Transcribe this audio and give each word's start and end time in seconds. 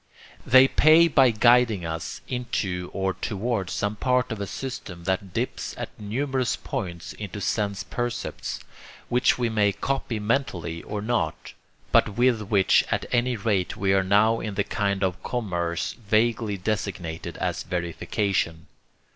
They 0.47 0.67
pay 0.67 1.07
by 1.07 1.29
guiding 1.29 1.85
us 1.85 2.21
into 2.27 2.89
or 2.91 3.13
towards 3.13 3.73
some 3.73 3.97
part 3.97 4.31
of 4.31 4.41
a 4.41 4.47
system 4.47 5.03
that 5.03 5.31
dips 5.31 5.75
at 5.77 5.89
numerous 5.99 6.55
points 6.55 7.13
into 7.13 7.39
sense 7.39 7.83
percepts, 7.83 8.61
which 9.09 9.37
we 9.37 9.47
may 9.47 9.71
copy 9.71 10.17
mentally 10.17 10.81
or 10.81 11.03
not, 11.03 11.53
but 11.91 12.17
with 12.17 12.41
which 12.41 12.83
at 12.89 13.05
any 13.11 13.35
rate 13.35 13.77
we 13.77 13.93
are 13.93 14.01
now 14.01 14.39
in 14.39 14.55
the 14.55 14.63
kind 14.63 15.03
of 15.03 15.21
commerce 15.21 15.93
vaguely 15.93 16.57
designated 16.57 17.37
as 17.37 17.61
verification. 17.61 18.65